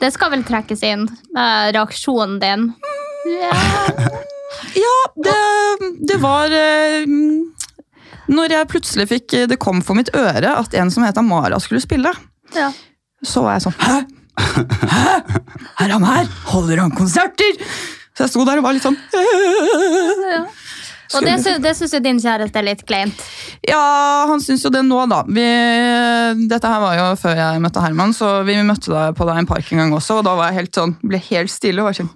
[0.00, 1.06] Det skal vel trekkes inn.
[1.36, 2.66] eh, reaksjonen din.
[4.76, 5.36] Ja, det,
[6.08, 7.06] det var eh,
[8.30, 11.82] Når jeg plutselig fikk det kom for mitt øre at en som het Amara skulle
[11.84, 12.12] spille,
[12.54, 12.70] Ja.
[13.26, 13.96] Så var jeg sånn Hæ?
[14.92, 15.14] Hæ?
[15.84, 16.28] Er han her?
[16.52, 17.58] Holder han konserter?
[18.16, 20.44] Så jeg sto der og var litt sånn Ja.
[21.14, 23.22] Og det, sy det syns jo din kjæreste er litt kleint.
[23.66, 25.22] Ja, han syns jo det nå, da.
[25.28, 25.46] Vi,
[26.50, 29.48] dette her var jo før jeg møtte Herman, så vi møtte deg på deg en
[29.48, 31.98] park en gang også, og da var jeg helt sånn, ble helt stille og var
[32.00, 32.10] sånn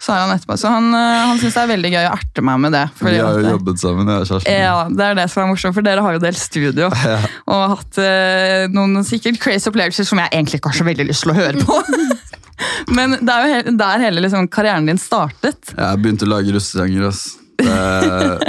[0.00, 0.56] Så er han etterpå.
[0.60, 2.84] Så han, eh, han syns det er veldig gøy å erte meg med det.
[3.00, 4.56] Vi har jo jobbet sammen, jeg og kjæresten.
[4.56, 6.90] Ja, det er det som er morsomt, for dere har jo delt studio.
[7.52, 11.26] Og hatt eh, noen sikkert crazy opplevelser som jeg egentlig ikke har så veldig lyst
[11.26, 11.80] til å høre på.
[12.96, 15.72] Men det er jo der hele liksom, karrieren din startet.
[15.76, 17.24] Jeg begynte å lage russesanger, ass.
[17.56, 17.76] Det,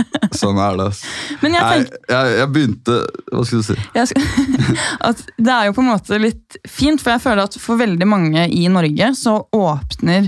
[0.42, 1.02] sånn er det, ass.
[1.42, 2.98] Men jeg jeg, tenker- jeg, jeg begynte
[3.32, 3.78] Hva skal du si?
[3.96, 7.80] Jeg skal, det er jo på en måte litt fint, for jeg føler at for
[7.80, 10.28] veldig mange i Norge så åpner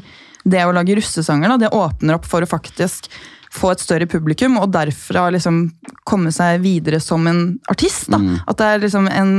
[0.49, 3.09] det å lage russesanger da, det åpner opp for å faktisk
[3.51, 5.63] få et større publikum, og derfra liksom
[6.07, 7.39] komme seg videre som en
[7.69, 8.05] artist.
[8.13, 8.19] da.
[8.47, 9.31] At det er liksom en,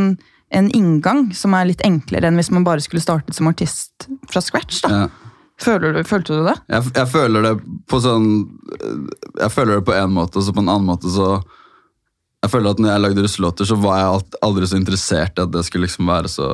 [0.50, 4.42] en inngang som er litt enklere enn hvis man bare skulle startet som artist fra
[4.42, 4.82] scratch.
[4.84, 4.90] da.
[4.90, 5.30] Ja.
[5.60, 6.56] Føler du, følte du det?
[6.72, 7.50] Jeg, jeg føler det
[7.90, 8.28] på sånn
[9.36, 11.34] Jeg føler det på en måte, og så på en annen måte så
[12.40, 15.44] Jeg føler at når jeg lagde russelåter, så var jeg alt, aldri så interessert i
[15.44, 16.48] at det skulle liksom være så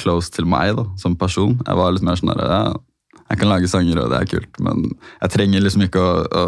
[0.00, 1.58] close til meg da, som person.
[1.66, 4.60] Jeg var litt mer sånn der, ja, jeg kan lage sanger, og det er kult,
[4.64, 4.86] men
[5.20, 6.44] jeg trenger liksom ikke å, å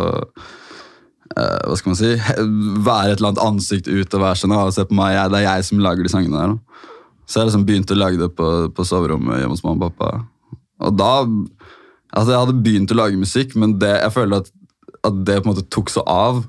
[1.36, 2.12] eh, hva skal man si,
[2.88, 5.40] være et eller annet ansikt ut og være sånn, «Å, se på meg, jeg, det
[5.40, 6.54] er jeg som lager de sangene der.
[6.54, 6.88] Da.
[7.26, 10.24] Så jeg liksom begynte å lage det på, på soverommet hjemme hos mamma og pappa.
[10.82, 11.12] Og da,
[12.10, 14.50] altså jeg hadde begynt å lage musikk, men det, jeg føler at,
[15.06, 16.42] at det på en måte tok så av,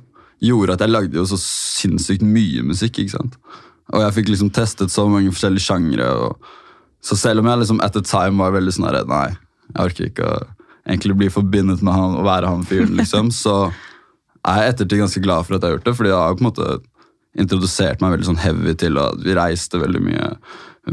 [0.43, 3.37] gjorde at jeg lagde jo så sinnssykt mye musikk, ikke sant?
[3.93, 6.51] Og jeg fikk liksom testet så mange forskjellige sjangre, og
[7.03, 9.29] så selv om jeg liksom at the time var veldig sånn her, nei,
[9.69, 10.35] jeg orker ikke å
[10.83, 13.57] egentlig bli forbindet med han og være han fyren, liksom, så
[14.43, 16.43] er jeg ettertid ganske glad for at jeg har gjort det, fordi jeg har på
[16.43, 16.71] en måte
[17.43, 20.27] introdusert meg veldig sånn heavy til, at vi reiste veldig mye,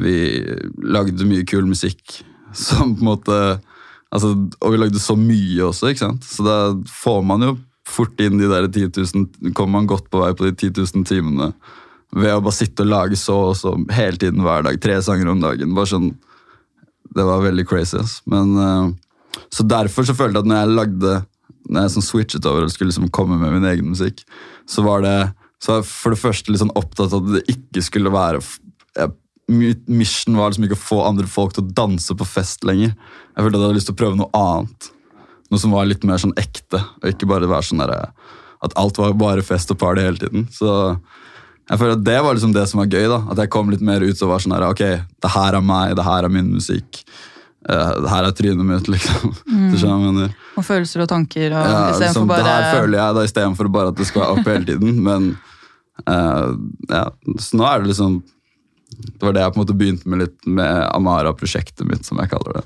[0.00, 0.14] vi
[0.86, 2.20] lagde mye kul musikk,
[2.56, 3.40] som på en måte,
[4.14, 6.24] altså, og vi lagde så mye også, ikke sant?
[6.26, 6.56] Så da
[7.02, 7.58] får man jo
[7.90, 11.06] fort inn de der 10 000, kommer man godt på vei på de 10 000
[11.08, 11.50] timene,
[12.16, 15.30] ved å bare sitte og lage så og så hele tiden hver dag, tre sanger
[15.30, 16.10] om dagen, bare sånn,
[17.10, 18.00] det var veldig crazy.
[18.30, 21.14] Men, eh, så derfor så følte jeg at når jeg lagde,
[21.68, 24.22] når jeg sånn switchet over og skulle liksom komme med min egen musikk,
[24.68, 25.16] så var det,
[25.60, 28.40] så var jeg for det første litt sånn opptatt av at det ikke skulle være,
[29.50, 32.92] mission var liksom ikke å få andre folk til å danse på fest lenger.
[32.94, 34.90] Jeg følte at jeg hadde lyst til å prøve noe annet.
[35.50, 38.12] Noe som var litt mer sånn ekte, og ikke bare være sånn der,
[38.60, 40.46] at alt var bare fest og party hele tiden.
[40.54, 40.70] Så
[41.70, 43.08] jeg føler at det var liksom det som var gøy.
[43.10, 44.84] da, At jeg kom litt mer ut og var sånn her, ok,
[45.22, 47.02] det her er meg, det her er min musikk.
[47.68, 49.34] Eh, her er trynet mitt, liksom.
[49.50, 50.30] Mm.
[50.56, 51.52] Og følelser og tanker.
[51.52, 52.42] og Ja, liksom, bare...
[52.42, 54.98] Det her føler jeg da, istedenfor bare at det skal være opp hele tiden.
[55.04, 55.28] Men
[56.06, 56.56] uh,
[56.90, 57.04] ja,
[57.38, 58.18] så nå er det liksom
[58.90, 62.32] Det var det jeg på en måte begynte med litt med Amara-prosjektet mitt, som jeg
[62.32, 62.64] kaller det.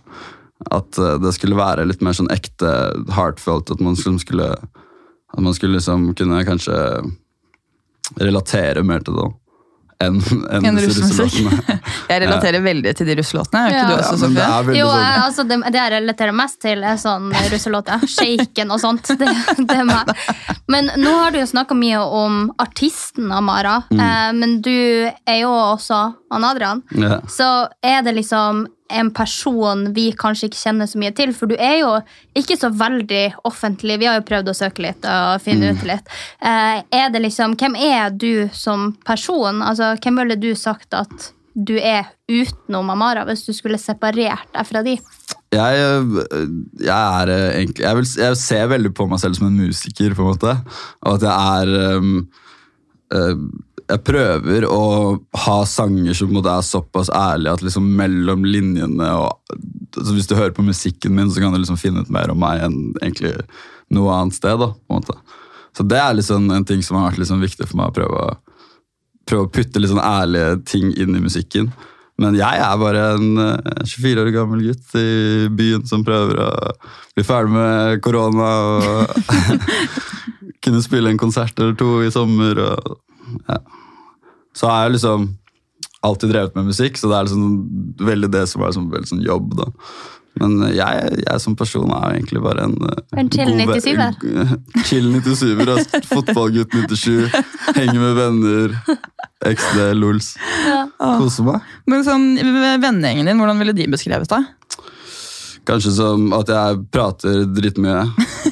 [0.74, 2.72] At uh, det skulle være litt mer sånn ekte
[3.14, 3.70] heartfelt.
[3.70, 6.78] At man skulle, skulle, at man skulle liksom kunne kanskje
[8.20, 9.30] relatere mer til det.
[10.02, 10.16] Enn
[10.50, 11.52] en En russemusikk.
[12.11, 13.61] Jeg relaterer veldig til de russelåtene.
[13.64, 13.87] Er ikke Ja.
[13.87, 14.48] du Ja, også, det Sofie?
[14.66, 18.07] veldig Jo, sånn altså det, det jeg relaterer mest til, er sånn russelåter.
[18.16, 19.12] Shaken og sånt.
[19.18, 19.28] Det,
[19.68, 20.11] det er meg.
[20.68, 23.76] Men nå har du jo snakka mye om artisten Amara.
[23.92, 24.70] Eh, men du
[25.26, 26.83] er jo også han Adrian.
[26.98, 27.20] Ja.
[27.30, 31.55] Så er det liksom en person vi kanskje ikke kjenner så mye til, for du
[31.57, 31.92] er jo
[32.37, 33.97] ikke så veldig offentlig.
[34.03, 36.11] Vi har jo prøvd å søke litt og finne ut litt.
[36.44, 39.62] Eh, er det liksom, Hvem er du som person?
[39.64, 44.66] Altså, Hvem ville du sagt at du er utenom Amara, hvis du skulle separert deg
[44.66, 44.97] fra de?
[45.55, 45.83] Jeg,
[46.83, 50.16] jeg er øh, egentlig jeg, vil, jeg ser veldig på meg selv som en musiker,
[50.16, 50.57] på en måte.
[51.07, 52.16] Og at jeg er um,
[53.14, 53.44] øh,
[53.90, 54.83] Jeg prøver å
[55.44, 59.57] ha sanger som er såpass ærlige at liksom mellom linjene og
[59.94, 62.40] altså Hvis du hører på musikken min, så kan du liksom finne ut mer om
[62.40, 63.37] meg enn egentlig
[63.94, 64.59] noe annet sted.
[64.59, 64.73] da.
[65.77, 68.25] Så det er liksom en ting som har vært liksom viktig for meg å prøve
[68.25, 68.33] å
[69.29, 71.70] prøve å putte litt sånn ærlige ting inn i musikken.
[72.20, 76.51] Men jeg er bare en eh, 24 år gammel gutt i byen som prøver å
[77.16, 79.16] bli ferdig med korona og
[80.64, 82.61] kunne spille en konsert eller to i sommer.
[82.62, 83.01] Og,
[83.48, 83.60] ja.
[84.54, 85.28] Så har jeg liksom
[86.04, 89.24] alltid drevet med musikk, så det er liksom veldig det som er liksom veldig sånn
[89.24, 89.56] jobb.
[89.58, 89.70] da.
[90.42, 94.16] Men jeg, jeg som person er jo egentlig bare en eh, En chill 97-er.
[94.88, 95.92] Chill 97-er, ass.
[96.10, 97.30] Fotballgutt 97.
[97.76, 98.74] Henger med venner.
[99.46, 100.32] XD, lols.
[100.98, 101.70] Koser meg.
[101.90, 102.26] Men sånn,
[102.82, 104.50] Vennegjengen din, hvordan ville de beskrevet deg?
[105.64, 108.02] Kanskje som at jeg prater dritmye,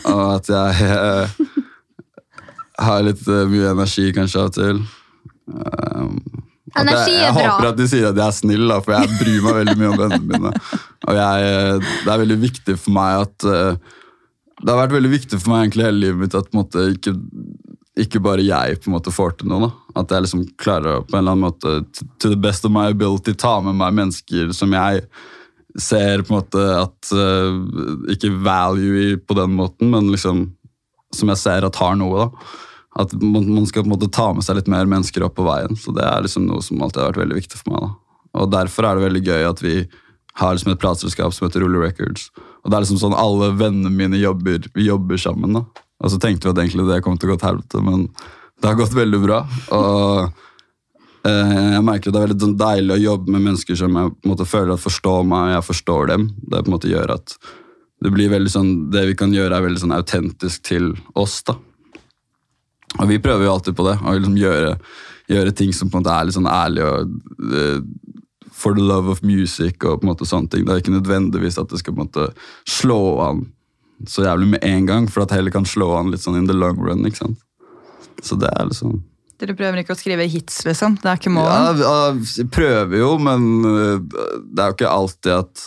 [0.08, 1.48] og at jeg
[2.86, 4.82] har litt uh, mye energi kanskje av og til.
[5.52, 6.16] Um,
[6.78, 7.48] Energi er er jeg bra.
[7.50, 9.90] håper at de sier at jeg er snill, da, for jeg bryr meg veldig mye
[9.90, 10.52] om vennene mine.
[11.08, 13.98] Og jeg, eh, det er veldig viktig for meg at uh,
[14.62, 17.16] Det har vært veldig viktig for meg egentlig hele livet mitt at måte ikke,
[17.98, 19.66] ikke bare jeg på en måte får til noe.
[19.66, 20.00] da.
[20.00, 22.72] At jeg liksom klarer å på en eller annen måte to to the best of
[22.72, 25.02] my ability ta med meg mennesker som jeg
[25.80, 30.46] ser på en måte at uh, Ikke value i på den måten, men liksom
[31.12, 32.22] som jeg ser at har noe.
[32.24, 32.62] da.
[33.00, 35.76] At man, skal på en måte ta med seg litt mer mennesker opp på veien.
[35.80, 37.86] Så det er liksom noe som alltid har vært veldig viktig for meg.
[37.86, 38.20] da.
[38.42, 39.76] Og derfor er det veldig gøy at vi
[40.40, 42.30] har liksom et plateselskap som heter Roller Records.
[42.62, 45.58] Og det er liksom sånn alle vennene mine jobber, vi jobber sammen.
[45.58, 45.64] da.
[46.02, 48.06] Og så tenkte vi at egentlig det kom til å gå til helvete, men
[48.62, 49.40] det har gått veldig bra.
[49.76, 53.98] Og eh, jeg merker at det er veldig sånn deilig å jobbe med mennesker som
[53.98, 56.30] jeg på en måte føler at forstår meg, og jeg forstår dem.
[56.38, 57.36] Det på en måte gjør at
[58.02, 61.42] det blir veldig sånn, det vi kan gjøre er veldig sånn autentisk til oss.
[61.46, 61.58] da.
[63.00, 64.74] Og vi prøver jo alltid på det, å liksom gjøre,
[65.32, 67.14] gjøre ting som på en måte er litt sånn ærlig og
[67.54, 67.78] uh,
[68.62, 70.66] for the love of music og på en måte sånne ting.
[70.66, 72.28] Det er ikke nødvendigvis at det skal på en måte
[72.68, 73.46] slå an
[74.08, 76.56] så jævlig med en gang, for at heller kan slå an litt sånn in the
[76.56, 77.04] long run.
[77.06, 77.42] ikke sant?
[78.22, 79.00] Så det er liksom
[79.42, 81.00] Dere prøver ikke å skrive hits, liksom?
[81.02, 81.80] Det er ikke målet?
[81.82, 85.64] ja, vi prøver jo, men øh, det er jo ikke alltid at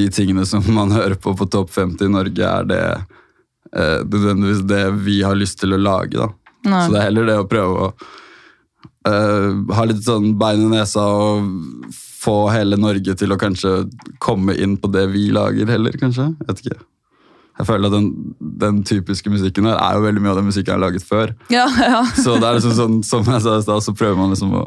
[0.00, 2.80] de tingene som man hører på på Topp 50 i Norge, er det
[3.76, 6.16] øh, nødvendigvis det vi har lyst til å lage.
[6.18, 6.30] da.
[6.68, 6.84] Nei.
[6.86, 7.90] Så det er heller det å prøve å
[9.08, 13.74] øh, ha litt sånn bein i nesa og få hele Norge til å kanskje
[14.20, 16.32] komme inn på det vi lager heller, kanskje.
[16.42, 16.80] Jeg vet ikke.
[17.60, 18.10] Jeg føler at den,
[18.60, 21.32] den typiske musikken her er jo veldig mye av den musikken jeg har laget før.
[21.52, 22.04] Ja, ja.
[22.24, 24.62] Så det er liksom sånn, som jeg sa i stad, så prøver man liksom å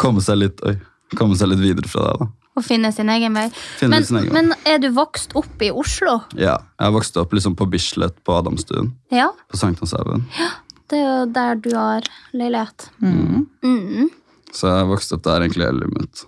[0.00, 0.76] komme seg litt, oi,
[1.18, 2.14] komme seg litt videre fra det.
[2.22, 2.30] da.
[2.56, 3.46] Å finne sin egen vei.
[3.80, 4.42] Finne Men, sin egen vei.
[4.42, 6.18] men er du vokst opp i Oslo?
[6.36, 10.26] Ja, Jeg vokste opp liksom på Bislett på Adamstuen, Ja, på Sankthanshaugen.
[10.92, 12.02] det er jo der du har
[12.34, 12.90] leilighet.
[13.00, 14.10] Mm.
[14.52, 16.26] Så jeg vokste opp der egentlig hele livet mitt.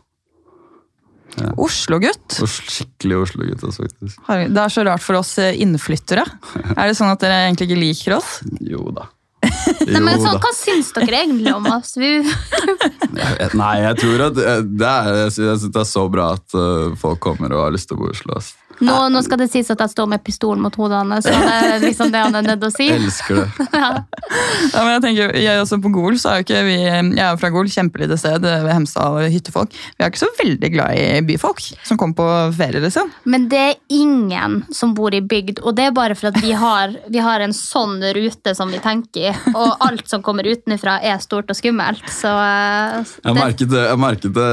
[1.58, 2.36] Oslo-gutt.
[2.44, 3.64] Oslo, skikkelig Oslo-gutt.
[3.66, 4.20] altså, faktisk.
[4.54, 6.22] Det er så rart for oss eh, innflyttere.
[6.78, 8.36] Er det sånn at dere egentlig ikke liker oss?
[8.62, 9.08] Jo da.
[9.88, 10.40] Nei, men sånn.
[10.42, 11.94] Hva syns dere egentlig om oss?
[12.00, 12.10] Vi,
[13.60, 16.94] Nei, jeg tror at eh, det er, jeg synes det er så bra at eh,
[17.00, 18.38] folk kommer og har lyst til å bo i Oslo.
[18.40, 18.52] ass.
[18.80, 21.54] Nå, nå skal det sies at jeg står med pistolen mot hodet hans, så det
[21.54, 22.88] er liksom det han er nødt til å si.
[22.94, 23.48] Elsker det.
[23.74, 23.90] Ja.
[24.72, 27.32] Ja, men jeg tenker, jeg også På Gol så er jo ikke vi Jeg er
[27.34, 29.74] jo fra Gol, kjempelite sted ved Hemsedal og hyttefolk.
[29.74, 33.10] Vi er ikke så veldig glad i byfolk som kommer på ferie, liksom.
[33.28, 36.54] Men det er ingen som bor i bygd, og det er bare for at vi
[36.56, 40.96] har, vi har en sånn rute som vi tenker i, og alt som kommer utenfra
[41.04, 44.50] er stort og skummelt, så eh, Jeg det, merket det, jeg merket det,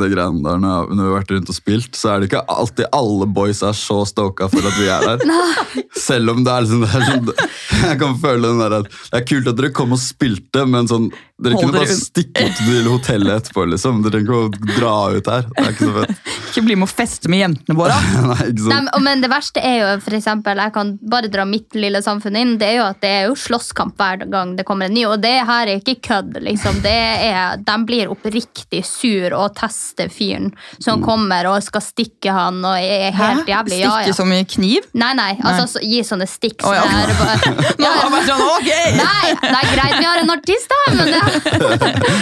[0.00, 2.30] det greiene der når, jeg, når vi har vært rundt og spilt, så er det
[2.30, 5.22] ikke alltid alle boys er så stoka for at vi er der.
[6.08, 7.30] Selv om det er liksom det er sånn,
[7.86, 10.90] Jeg kan føle den der at det er kult at dere kom og spilte, men
[10.90, 13.66] sånn dere kunne bare stikke opp til hotellet etterpå.
[13.68, 13.98] liksom.
[14.06, 15.42] Dere trenger ikke å dra ut her.
[15.52, 16.32] Det er ikke så fett.
[16.56, 17.92] Ikke bli med å feste med jentene våre.
[18.30, 21.74] Nei, ikke Nei, men- det verste er jo, for eksempel, jeg kan bare dra mitt
[21.76, 24.88] lille samfunn inn, det er jo at det er jo slåsskamp hver gang det kommer
[24.88, 26.78] en ny, og det her er ikke kødd, liksom.
[26.86, 26.94] Det
[27.26, 30.48] er, de blir oppriktig sur og tester fyren
[30.80, 33.82] som kommer og skal stikke han og er helt jævlig.
[33.82, 34.88] Ja, Stikke som i kniv?
[34.96, 36.64] Nei, nei, altså så- gi sånne stikk.
[36.64, 36.86] Oh, ja.
[36.88, 38.72] sånn her, bare- Nå har jeg vært sånn, ok!
[39.02, 41.20] Nei, det er greit, vi har en artist her, men det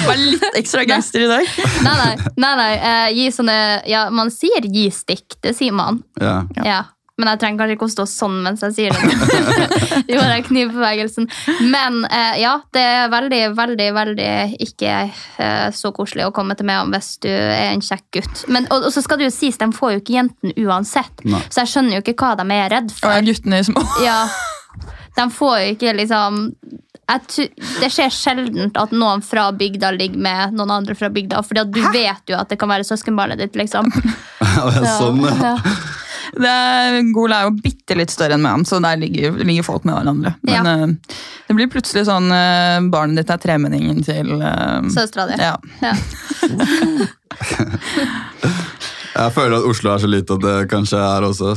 [0.08, 1.54] Vær litt ekstra gangster i dag.
[1.84, 3.58] Nei, nei, nei, nei eh, gi sånne
[3.90, 6.02] Ja, man sier gi stikk, det sier man.
[6.20, 6.42] Ja.
[6.64, 6.82] Ja.
[7.14, 9.58] Men jeg trenger kanskje ikke å stå sånn mens jeg sier det.
[10.10, 11.28] Gjorde den knivbevegelsen.
[11.70, 14.30] Men eh, ja, det er veldig, veldig, veldig
[14.66, 18.42] ikke eh, så koselig å komme til meg om hvis du er en kjekk gutt.
[18.50, 21.22] Men, og, og så skal det jo sies, de får jo ikke jentene uansett.
[21.22, 21.44] Nei.
[21.54, 23.86] Så jeg skjønner jo ikke hva de er redd Og guttene er guttene små.
[24.02, 24.18] Ja,
[25.14, 26.42] de får jo ikke liksom
[27.06, 31.42] det skjer sjelden at noen fra bygda ligger med noen andre fra bygda.
[31.44, 33.56] Fordi du du vet jo at det kan være søskenbarnet ditt.
[33.58, 33.90] liksom.
[34.98, 35.34] sånn, ja.
[35.54, 35.56] Ja.
[36.34, 39.84] Det er, Gol er jo bitte litt større enn meg, så der ligger, ligger folk
[39.86, 40.32] med hverandre.
[40.42, 40.62] Men Ja.
[40.88, 45.38] uh, det blir plutselig sånn uh, barnet ditt er tremenningen til uh, Søstera di.
[45.38, 45.54] Ja.
[45.84, 45.94] Ja.
[49.14, 51.52] Jeg føler at Oslo er så lite at det kanskje er også.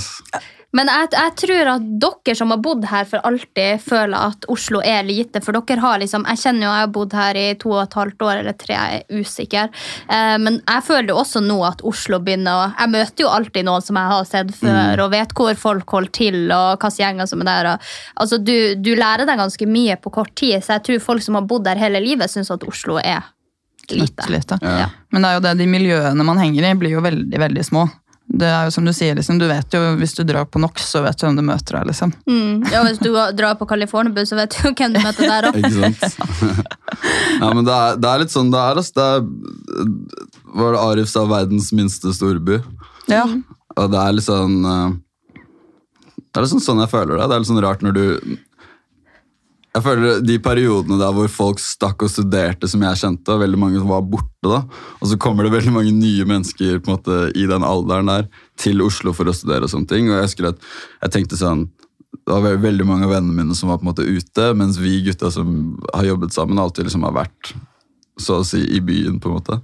[0.75, 4.82] Men jeg, jeg tror at dere som har bodd her for alltid, føler at Oslo
[4.84, 5.39] er lite.
[5.43, 7.95] For dere har liksom, Jeg kjenner jo jeg har bodd her i to og et
[7.97, 9.71] halvt år eller tre, jeg er usikker.
[10.12, 13.67] Eh, men jeg føler jo også nå at Oslo begynner å Jeg møter jo alltid
[13.69, 17.32] noen som jeg har sett før, og vet hvor folk holder til, og hvilke gjenger
[17.32, 17.71] som er der.
[17.71, 17.88] Og,
[18.25, 21.39] altså, du, du lærer deg ganske mye på kort tid, så jeg tror folk som
[21.39, 23.23] har bodd der hele livet, syns at Oslo er
[23.88, 24.27] lite.
[24.30, 24.60] lite.
[24.62, 24.89] Ja.
[25.15, 27.88] Men det er jo det, de miljøene man henger i, blir jo veldig veldig små.
[28.28, 30.90] Det er jo som Du sier, liksom, du vet jo, hvis du drar på NOx,
[30.92, 31.86] så vet du hvem du møter der.
[31.88, 32.12] liksom.
[32.28, 32.66] Mm.
[32.72, 35.58] Ja, hvis du drar på Californiabu, så vet du hvem du møter der òg.
[37.40, 38.82] Ja, men det er, det er litt sånn det er.
[38.82, 39.22] Altså, Det er
[40.58, 42.60] Var det Arif sa verdens minste storby?
[43.08, 43.24] Ja.
[43.78, 44.90] Og det er litt sånn eh,
[46.18, 47.28] Det er liksom sånn jeg føler det.
[47.30, 48.06] Det er litt sånn rart når du
[49.78, 53.60] Jeg føler De periodene der hvor folk stakk og studerte, som jeg kjente, og veldig
[53.62, 54.63] mange var borte, da,
[54.98, 58.30] og så kommer det veldig mange nye mennesker på en måte i den alderen der
[58.58, 60.10] til Oslo for å studere og sånne ting.
[60.10, 60.70] Og jeg husker at
[61.04, 61.68] jeg tenkte sånn
[62.28, 65.02] det var veldig mange av vennene mine som var på en måte ute, mens vi
[65.06, 67.52] gutta som har jobbet sammen, alltid liksom har vært
[68.20, 69.20] så å si i byen.
[69.22, 69.60] på en måte.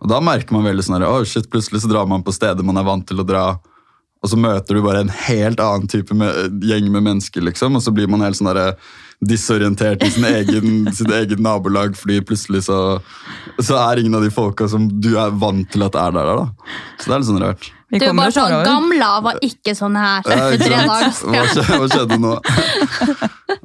[0.00, 2.66] Og da merker man veldig sånn her, oh shit, plutselig så drar man på steder
[2.66, 3.44] man er vant til å dra,
[4.20, 7.84] og så møter du bare en helt annen type med, gjeng med mennesker, liksom, og
[7.84, 8.74] så blir man helt sånn der,
[9.20, 12.78] disorientert i sin egen, sitt eget nabolag, fordi plutselig så,
[13.60, 16.72] så er ingen av de folka som du er vant til at er der, da.
[16.96, 17.70] Så det er litt sånn rart.
[17.90, 18.64] Vi Du er kommer bare sånn.
[18.64, 21.48] Gamla var ikke sånn her for tre dager Hva siden.
[21.50, 22.34] skjedde, hva skjedde nå?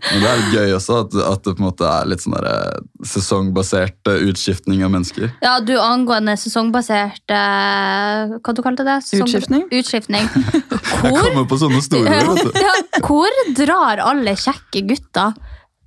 [0.05, 2.35] Men det er litt gøy også, at, at det på en måte er litt sånn
[2.41, 5.29] eh, sesongbasert utskiftning av mennesker.
[5.45, 8.97] Ja, du angående sesongbasert eh, Hva du kalte det?
[9.05, 9.67] Sesong- Utskiftning?
[9.69, 10.29] Utskiftning.
[11.05, 12.73] Jeg kommer på sånne store ord, ja,
[13.05, 15.35] hvor drar alle kjekke gutter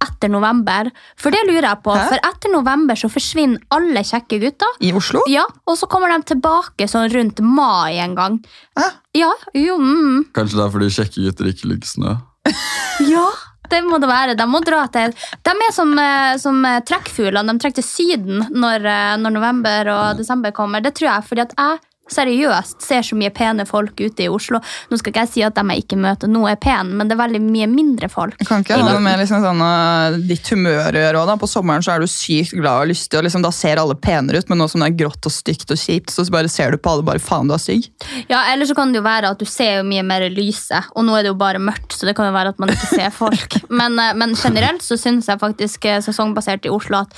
[0.05, 0.91] etter november?
[1.19, 1.95] For det lurer jeg på.
[1.97, 2.07] Hæ?
[2.13, 4.79] For etter november så forsvinner alle kjekke gutter.
[4.85, 5.25] I Oslo?
[5.31, 8.41] Ja, Og så kommer de tilbake sånn rundt mai en gang.
[8.79, 8.89] Hæ?
[9.19, 10.31] Ja, jo, mm.
[10.37, 12.17] Kanskje det er fordi kjekke gutter ikke liker snø.
[13.13, 13.27] ja,
[13.73, 14.37] det må det være.
[14.39, 15.13] De må dra til
[15.45, 17.53] De er som, eh, som eh, trekkfuglene.
[17.53, 20.85] De trekker til Syden når, eh, når november og desember kommer.
[20.85, 21.81] Det tror jeg, fordi at jeg
[22.13, 24.61] seriøst ser så mye pene folk ute i Oslo.
[24.91, 27.17] Nå skal ikke jeg si at de jeg ikke møter nå, er pene, men det
[27.17, 28.39] er veldig mye mindre folk.
[28.49, 31.39] Kan ikke ha noe med liksom sånn, uh, ditt humør å gjøre òg, da.
[31.41, 34.43] På sommeren så er du sykt glad og lystig, og liksom, da ser alle penere
[34.43, 36.81] ut, men nå som det er grått og stygt og kjipt, så bare ser du
[36.83, 37.89] på alle bare faen, du er stygg.
[38.31, 41.07] Ja, Eller så kan det jo være at du ser jo mye mer lyse, og
[41.07, 43.13] nå er det jo bare mørkt, så det kan jo være at man ikke ser
[43.15, 43.61] folk.
[43.79, 47.15] Men, eh, men generelt så syns jeg faktisk eh, sesongbasert i Oslo at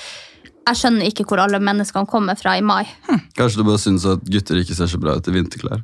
[0.68, 2.84] jeg skjønner ikke hvor alle menneskene kommer fra i mai.
[3.38, 5.82] Kanskje du bare syns at gutter ikke ser så bra ut i vinterklær.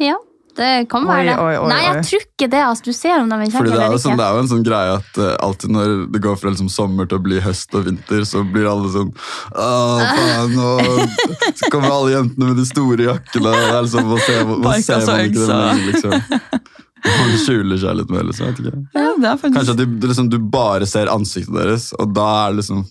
[0.00, 0.16] Ja,
[0.56, 1.34] det kan Oi, være det.
[1.36, 2.60] oi, oi, Nei, jeg tror ikke det.
[2.64, 4.02] Altså, du ser om de er kjekke er, eller ikke.
[4.06, 6.70] sånn, det er jo en sånn greie at uh, alltid når det går fra liksom
[6.72, 9.10] sommer til å bli høst og vinter, så blir alle sånn
[9.52, 13.52] Åh, faen, og så kommer alle jentene med de store jakkene.
[13.52, 15.60] Det er liksom, Hva ser, hva ser man ikke det
[15.92, 16.10] øgsa.
[16.16, 16.64] lenger,
[17.06, 18.50] Man skjuler seg litt mer, liksom.
[18.50, 18.82] Vet ikke.
[18.96, 19.56] Ja, det er faktisk...
[19.58, 22.84] Kanskje at du, liksom, du bare ser ansiktet deres, og da er det liksom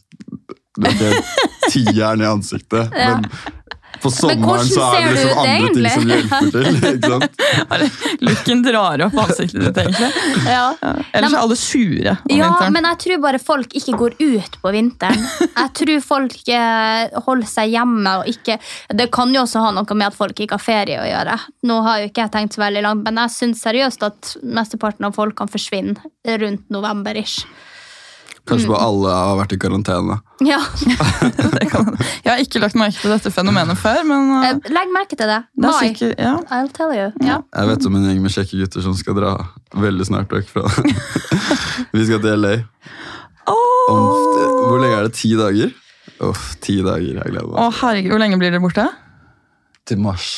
[0.75, 2.95] Du er ikke tieren i ansiktet.
[2.95, 3.29] Men
[4.05, 6.69] på sommeren så er ser det liksom andre ting som hjelper til.
[6.91, 7.41] ikke sant?
[8.29, 10.09] Looken drar opp ansiktet ditt, egentlig.
[10.47, 10.65] Ja.
[11.11, 12.73] Ellers er alle sure om Ja, vinteren.
[12.77, 15.27] men jeg tror bare folk ikke går ut på vinteren.
[15.45, 18.57] Jeg tror folk eh, holder seg hjemme og ikke
[18.95, 21.37] Det kan jo også ha noe med at folk ikke har ferie å gjøre.
[21.69, 25.07] Nå har jo ikke jeg tenkt så veldig langt, men jeg syns seriøst at mesteparten
[25.07, 25.95] av folk kan forsvinne
[26.41, 27.45] rundt november-ish.
[28.45, 30.19] Kanskje bare alle har vært i karantene.
[30.51, 31.87] Ja, Det kan...
[32.25, 35.39] Jeg har ikke lagt merke til dette fenomenet før, men uh, Legg merke til det.
[35.55, 35.87] det er Mai.
[35.87, 36.33] sikkert ja.
[36.53, 37.07] I'll tell you.
[37.25, 37.39] Ja.
[37.55, 39.31] Jeg vet om en gjeng med kjekke gutter som skal dra
[39.79, 40.65] veldig snart vekk fra
[41.95, 42.53] Vi skal til LA.
[43.47, 44.03] Om,
[44.67, 45.13] hvor lenge er det?
[45.17, 45.73] Ti dager?
[46.25, 47.19] Uff, ti dager.
[47.21, 48.85] Jeg gleder Å, Oh, herregud, hvor lenge blir dere borte?
[49.85, 50.29] Til mars.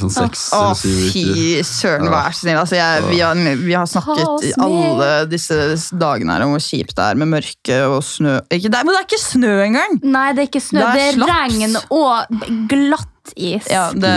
[0.00, 2.58] Sånn seks eller syv fy søren, vær så snill.
[2.62, 5.60] Altså, jeg, vi, har, vi har snakket i alle disse
[6.00, 8.38] dagene her om hvor kjipt det er med mørke og snø.
[8.48, 9.96] Ikke, det er, men det er ikke snø engang!
[10.16, 10.80] Nei, det er ikke snø.
[10.80, 13.66] Det Det er er, regn og glatt is.
[13.70, 14.12] Ja, det,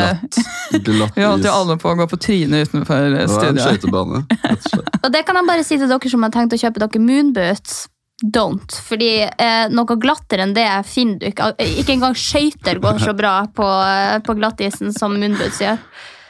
[0.88, 3.66] Glatt vi holdt jo alle på å gå på trynet utenfor Det var en studiet.
[3.68, 4.24] skøytebane,
[4.64, 4.94] slett.
[5.04, 7.76] Og det kan jeg bare si til dere som har tenkt å kjøpe dere moonboots.
[8.24, 8.72] Don't.
[8.88, 11.50] Fordi eh, noe glattere enn det finner du ikke.
[11.82, 15.82] Ikke engang skøyter går så bra på, eh, på glattisen som moonboots gjør.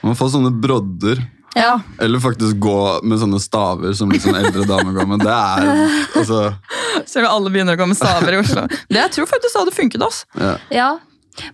[0.03, 1.21] Man får sånne brodder.
[1.53, 5.21] Ja, Eller faktisk gå med sånne staver som sånn eldre damer går med.
[5.21, 5.67] Det er
[6.17, 6.39] altså
[7.05, 8.65] Ser du alle begynner å gå med staver i Oslo.
[8.89, 10.01] Det Jeg tror faktisk hadde funket.
[10.01, 10.25] Altså.
[10.41, 10.55] ja.
[10.73, 10.91] Ja.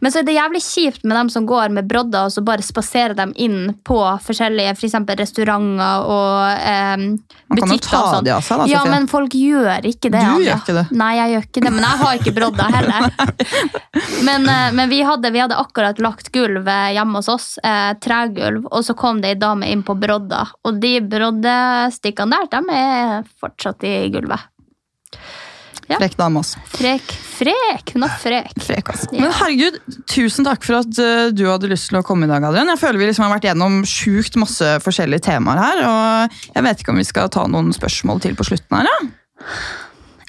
[0.02, 2.66] Men så er det jævlig kjipt med dem som går med brodder og så bare
[2.66, 7.06] spaserer dem inn på forskjellige for eksempel restauranter og eh,
[7.50, 8.28] Man kan jo ta sånn.
[8.28, 10.20] de av seg, da, Ja, men folk gjør ikke det.
[10.20, 10.46] Du Anja.
[10.50, 10.86] gjør ikke det.
[11.00, 13.10] Nei, jeg gjør ikke det, men jeg har ikke brodder heller.
[14.30, 17.94] Men, eh, men vi, hadde, vi hadde akkurat lagt gulv eh, hjemme hos oss, eh,
[18.04, 20.52] tregulv, og så kom det ei dame inn på brodder.
[20.68, 24.46] Og de broddestikkene der, de er fortsatt i gulvet.
[25.90, 25.98] Ja.
[25.98, 26.54] Frekk dame, ass.
[26.70, 28.54] Frek, frek, hun er frek.
[28.62, 29.10] Frek, også.
[29.16, 29.24] Ja.
[29.24, 29.80] Men herregud,
[30.12, 32.70] tusen takk for at eh, du hadde lyst til å komme i dag, Adrian.
[32.70, 36.84] Jeg føler vi liksom har vært gjennom sjukt masse forskjellige temaer her, og jeg vet
[36.84, 39.00] ikke om vi skal ta noen spørsmål til på slutten her, ja?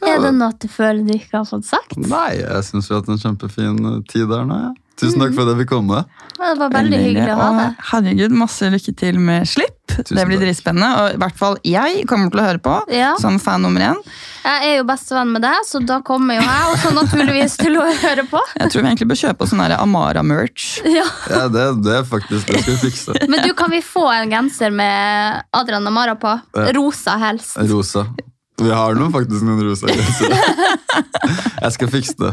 [0.01, 1.99] Er det noe du føler du ikke har fått sagt?
[2.01, 4.61] Nei, jeg syns vi har hatt en kjempefin eh, tid der nå.
[4.65, 4.73] Ja.
[5.01, 6.03] Tusen takk for at jeg fikk komme.
[6.41, 7.67] Det var veldig hyggelig å ha det.
[7.91, 9.77] Herregud, masse lykke til med slipp.
[9.91, 13.11] Tusen det blir dritspennende, og i hvert fall jeg kommer til å høre på, Ja.
[13.21, 13.99] som fan nummer én.
[14.45, 17.85] Jeg er jo bestevenn med deg, så da kommer jo jeg også naturligvis til å
[17.85, 18.41] høre på.
[18.61, 20.69] Jeg tror vi egentlig bør kjøpe oss sånn Amara-merch.
[20.89, 21.05] Ja.
[21.29, 23.17] Ja, det, det er faktisk det skal vi fikse.
[23.31, 26.39] Men du, kan vi få en genser med Adrian Amara på?
[26.77, 27.57] Rosa helst.
[27.69, 28.07] Rosa.
[28.61, 30.37] Vi har noen, faktisk noen rosa gensere.
[31.65, 32.33] Jeg skal fikse det.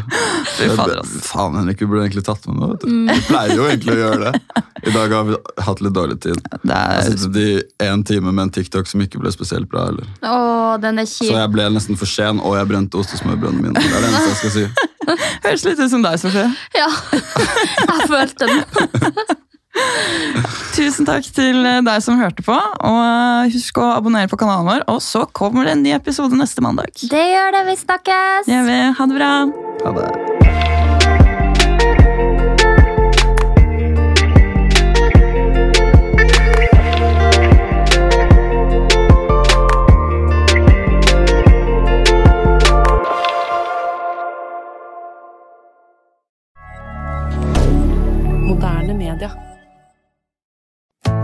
[0.58, 1.12] Fy fader, ass.
[1.28, 2.74] Faen, Henrik, vi burde egentlig tatt med noe.
[2.74, 2.90] vet du.
[3.12, 4.64] Vi pleier jo egentlig å gjøre det.
[4.88, 5.38] I dag har vi
[5.68, 6.42] hatt litt dårlig tid.
[6.64, 7.38] Det Jeg er, sittet
[7.84, 9.88] i en time med en TikTok som ikke ble spesielt bra.
[9.94, 10.10] Eller.
[10.26, 11.34] Å, den er Så kjip.
[11.38, 13.74] jeg ble nesten for sen, og jeg brente ostesmørbrødene mine.
[13.82, 14.68] Det er det eneste jeg skal si.
[15.48, 16.48] Høres litt ut som deg, Sofie.
[16.76, 16.88] Ja,
[17.94, 18.64] jeg følte den.
[20.78, 22.56] Tusen takk til deg som hørte på.
[22.58, 26.64] Og husk å abonnere på kanalen vår, og så kommer det en ny episode neste
[26.66, 26.94] mandag.
[27.02, 27.66] Det gjør det.
[27.70, 28.50] Vi snakkes.
[28.50, 28.80] Det gjør vi.
[29.02, 29.32] Ha det bra.
[29.86, 30.37] Ha det.